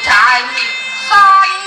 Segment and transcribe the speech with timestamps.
[0.00, 1.61] 三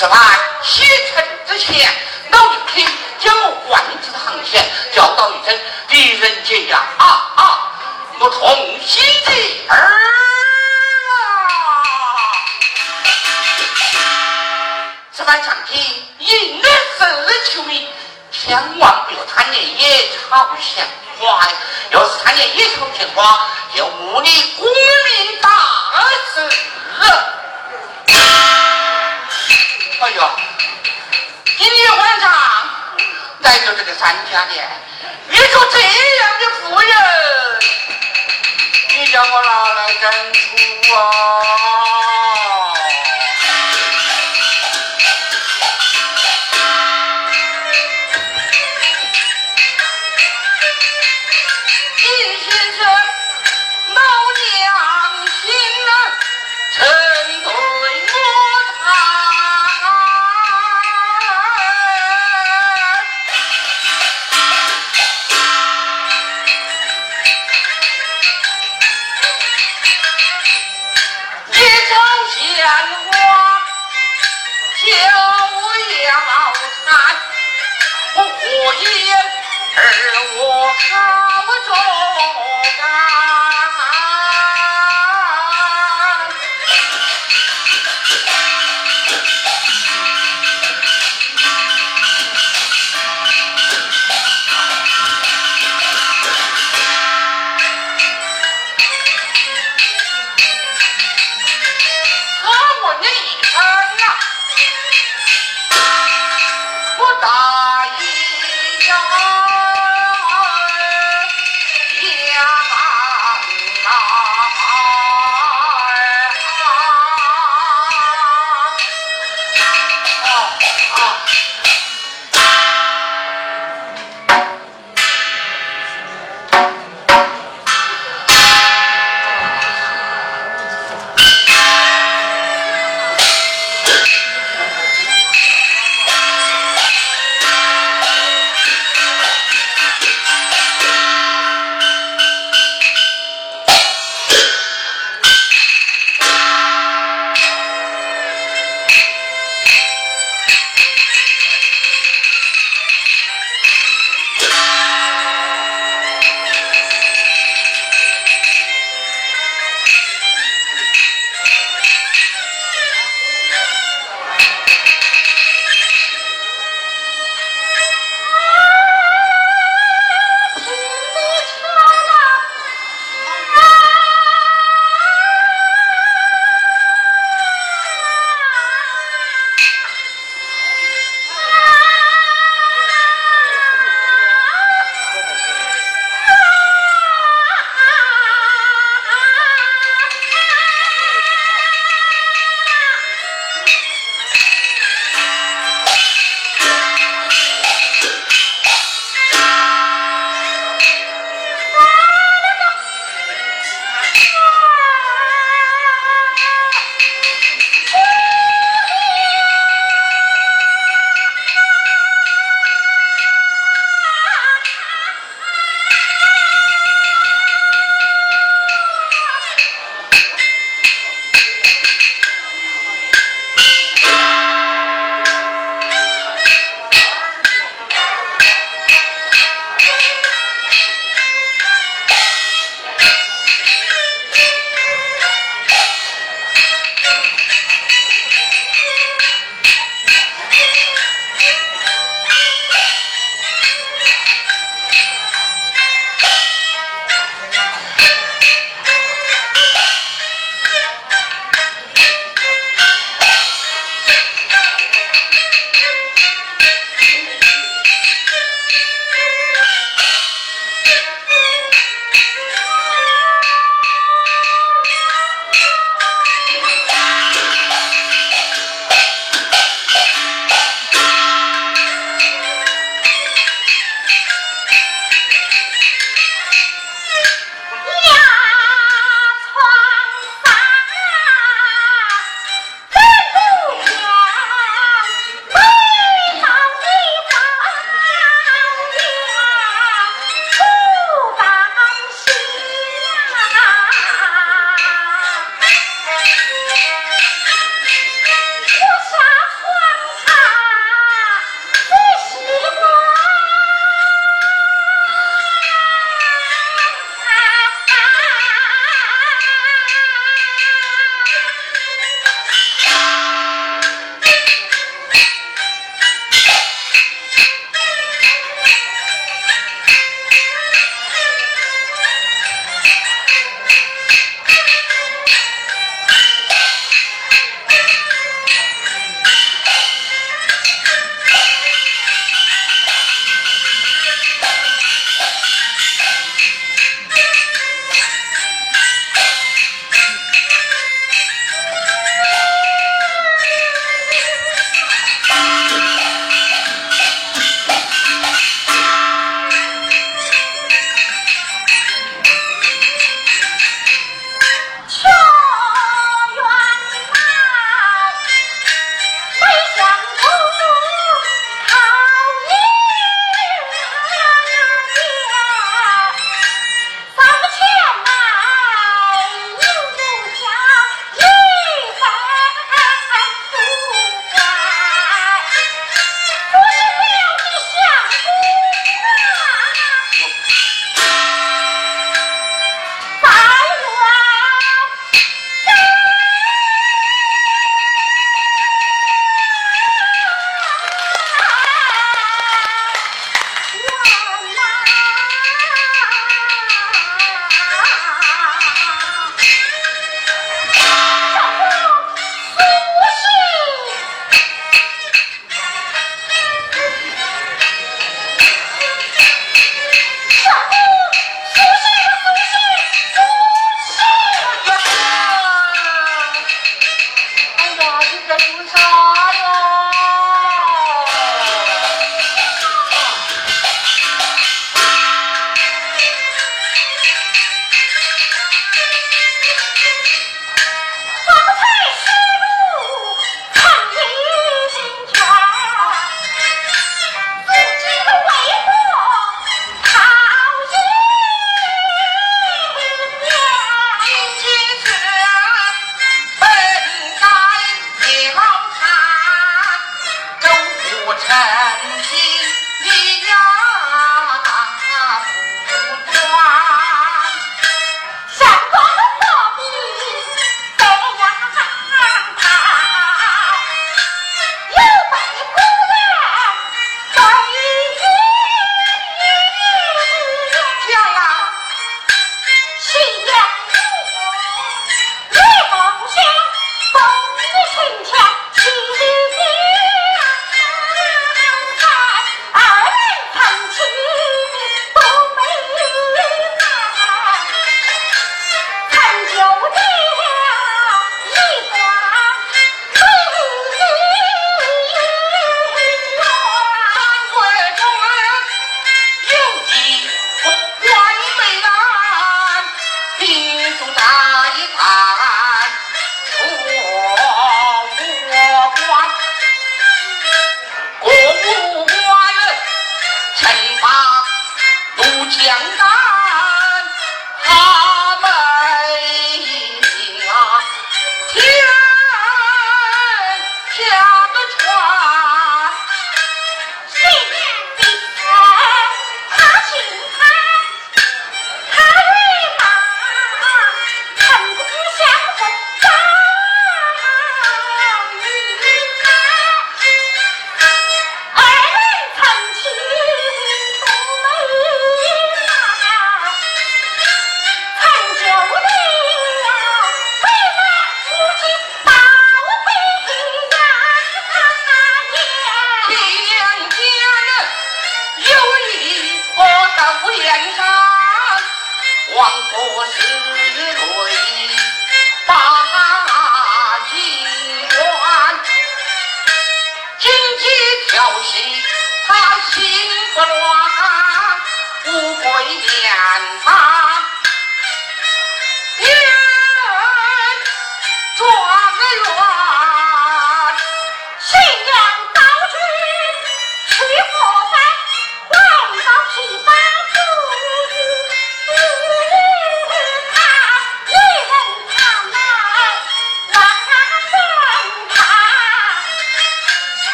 [0.00, 0.18] 此番
[0.62, 0.82] 启
[1.12, 1.94] 程之前，
[2.30, 2.82] 老刘肯
[3.18, 7.04] 将我换至堂前，教导一声，狄仁杰呀啊
[7.36, 7.70] 啊，
[8.18, 9.30] 我同心的
[9.68, 9.76] 儿
[11.10, 11.12] 啊！
[15.12, 15.84] 此番上天
[16.18, 17.86] 应是求命，
[18.32, 20.82] 千万不要贪念野草闲
[21.18, 21.52] 花呀！
[21.90, 25.50] 要是贪念野草闲花，就误你国民大
[26.32, 26.40] 事。
[30.02, 30.30] 哎呦，
[31.58, 32.32] 今天晚上
[33.40, 34.66] 来到这个三家店，
[35.28, 36.90] 遇着这样的妇人，
[38.96, 40.40] 你叫我哪来认出
[40.94, 42.09] 啊？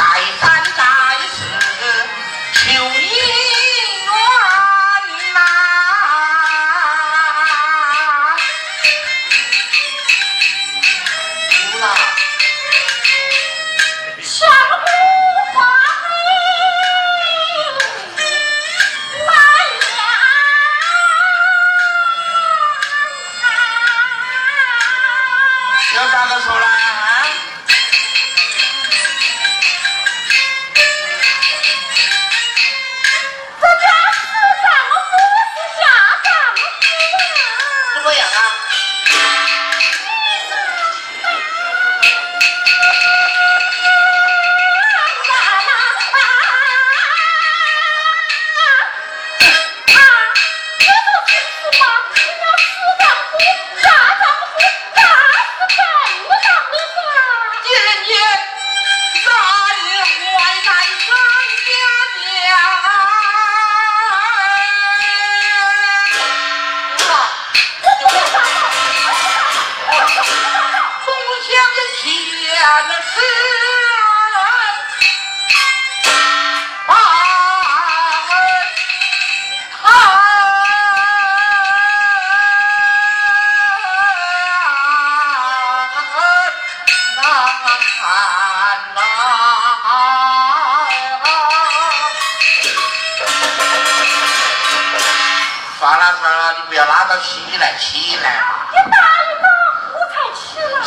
[0.00, 0.39] 你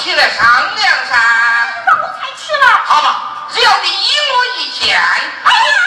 [0.04, 0.46] 起来商
[0.76, 1.16] 量噻！
[2.04, 2.68] 我才吃了。
[2.84, 5.00] 好嘛，只要你一我一见。
[5.00, 5.83] 哎呀！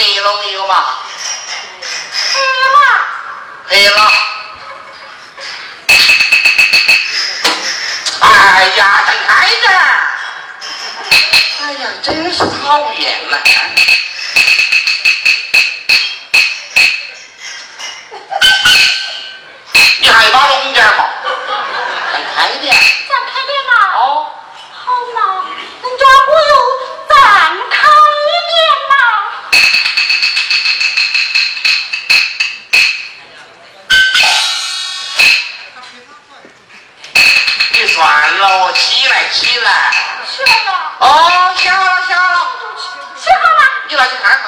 [0.00, 0.56] 可了，可以？
[3.68, 3.94] 可以了。
[3.96, 4.12] 了。
[8.20, 9.66] 哎呀，孩子！
[11.60, 13.38] 哎呀，真是讨厌了。
[20.00, 21.09] 你还把龙剑嘛？
[39.50, 39.66] 写了。
[41.00, 41.76] 哦，写了，
[42.06, 42.20] 写了，
[43.16, 43.36] 写了。
[43.88, 44.46] 你拿去看嘛。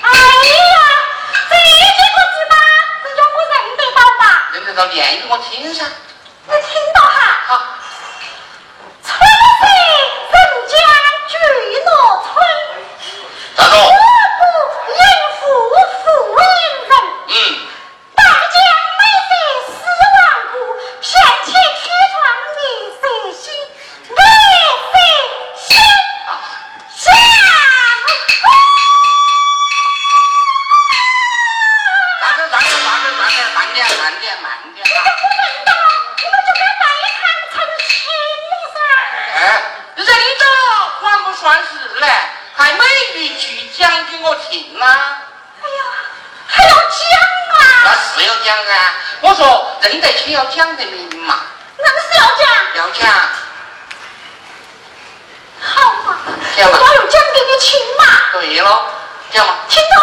[0.00, 0.78] 哎呀，
[1.50, 2.56] 这几个字嘛，
[3.04, 4.24] 人家我认得到吧？
[4.52, 5.84] 认得到，念给我听噻。
[5.84, 7.18] 你听到哈？
[7.48, 7.52] 啊。
[9.04, 9.12] 春
[9.60, 9.62] 色
[10.32, 10.74] 人家
[11.28, 11.36] 聚
[11.84, 11.88] 落
[12.24, 12.32] 村。
[13.56, 14.05] 大哥。
[50.26, 51.40] 说认得亲要讲得明嘛。
[51.78, 52.46] 那是要讲。
[52.76, 53.08] 要讲。
[55.60, 56.18] 好嘛。
[56.56, 56.78] 讲嘛。
[56.80, 58.02] 我要讲给你听嘛。
[58.32, 58.90] 对了，
[59.32, 59.54] 讲嘛。
[59.68, 60.02] 听到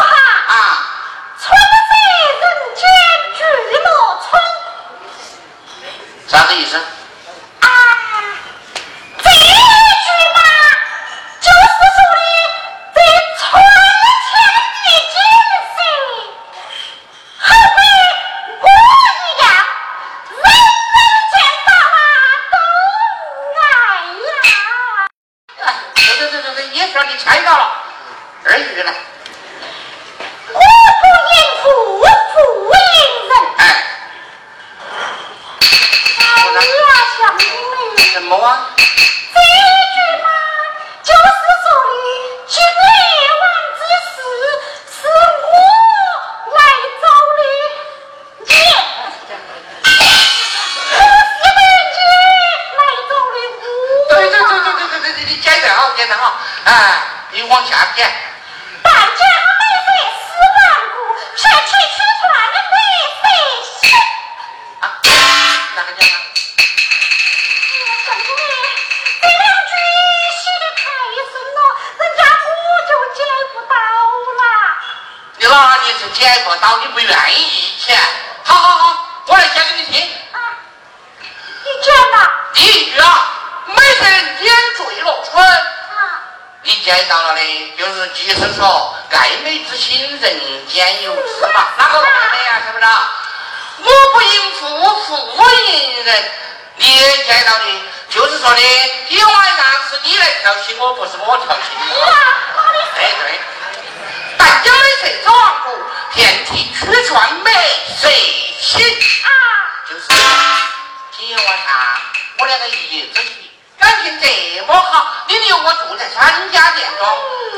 [115.48, 117.18] 有我住在三家店哦，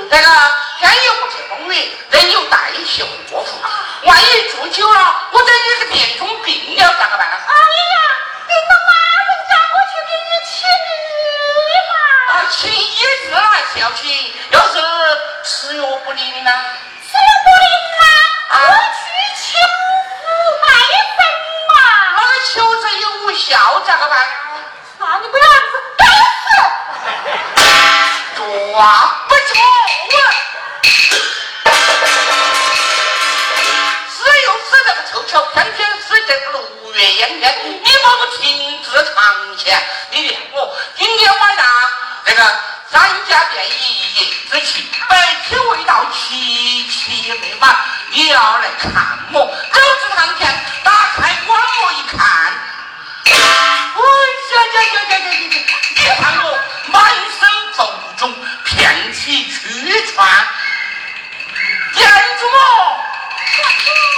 [0.09, 0.27] 这个
[0.79, 2.55] 天有不测风云，人有旦
[2.86, 3.61] 夕祸福。
[4.03, 7.27] 万一住久了，我等于是变成病了，咋个办？
[7.27, 7.95] 哎呀，
[8.47, 8.91] 你到马
[9.27, 10.53] 文家过去给你请
[11.57, 11.93] 医嘛。
[12.33, 14.33] 啊，请医是还是要请？
[14.51, 14.73] 要是
[15.43, 16.51] 吃药不灵呢？
[17.01, 17.67] 吃药不灵
[17.99, 18.05] 啊，
[18.51, 18.63] 我
[18.93, 19.05] 去
[19.41, 19.45] 求
[20.61, 20.95] 马文
[21.69, 21.73] 嘛。
[22.15, 24.15] 那个求神又无效，咋个办？
[24.99, 25.45] 那你不要。
[28.78, 28.82] 我
[29.30, 29.55] 不错
[30.11, 30.17] 我，
[34.11, 40.76] 只有是这个臭臭，偏偏是这个六月炎天，你把我停止堂前，你怨我。
[40.97, 41.65] 今天晚上
[42.26, 42.59] 那个
[42.91, 47.73] 三家店一夜之情，白天未到七七美满，
[48.11, 48.91] 你要来看
[49.32, 50.53] 我，走至堂前，
[50.84, 52.51] 打开棺木一看。
[53.26, 53.32] 你
[56.21, 56.47] 看我
[56.91, 57.03] 满
[57.39, 57.39] 身
[57.73, 57.89] 穿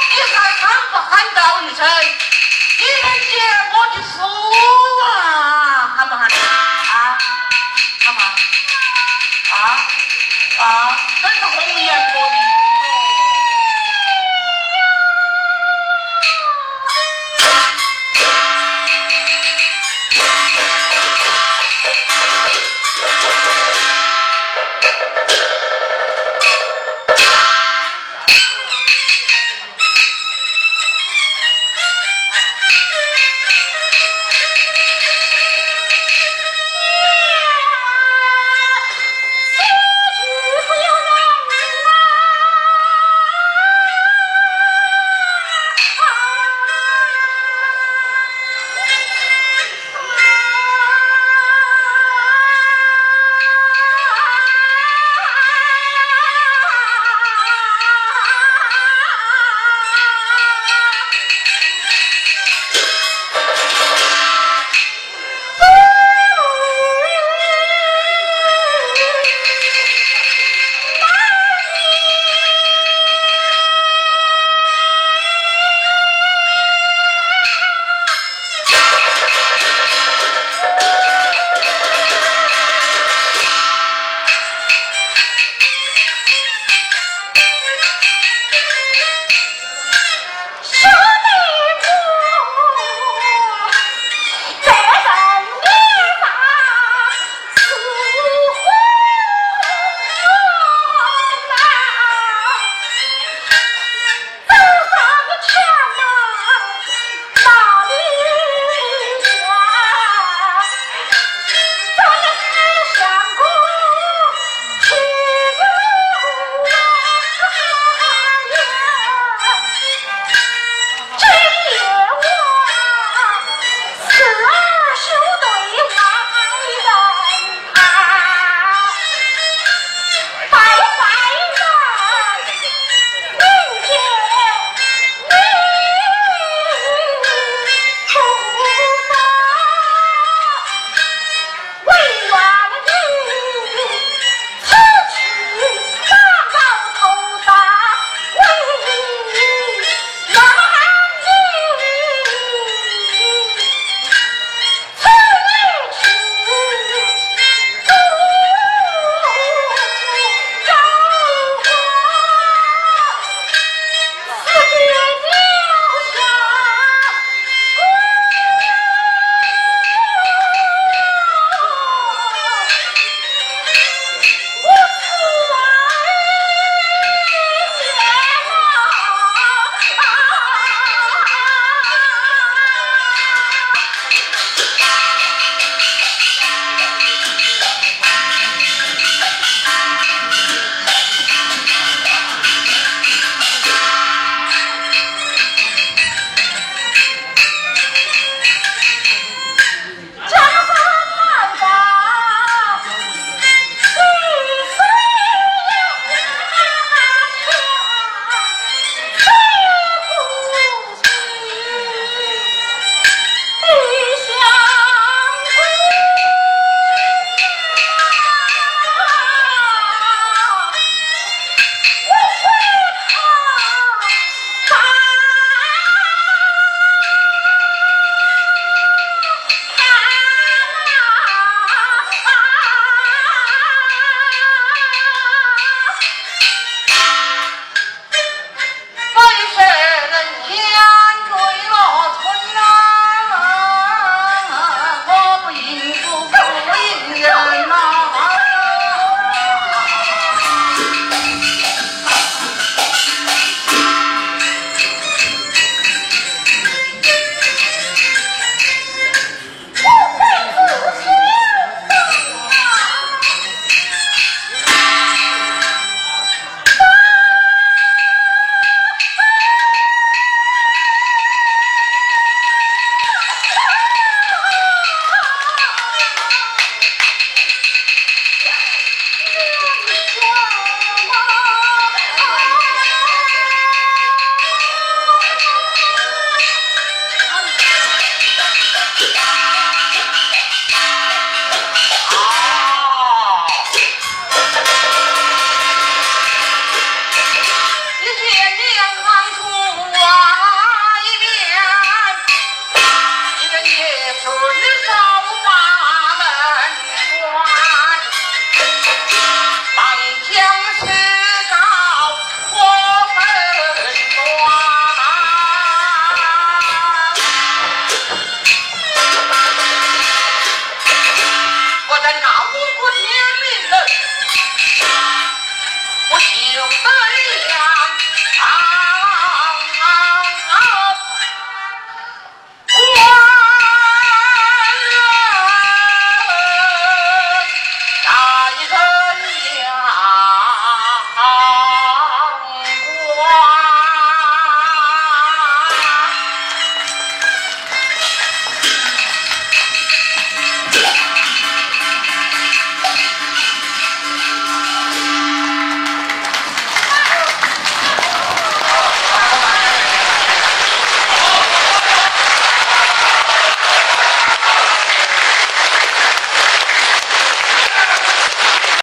[0.09, 1.79] 你还喊不喊到一声
[2.77, 2.83] 你
[3.29, 3.31] 接
[3.71, 3.75] 我
[5.95, 6.33] 喊不喊啊
[9.51, 9.55] 啊
[10.59, 10.63] 啊
[11.21, 12.37] 真是红颜薄命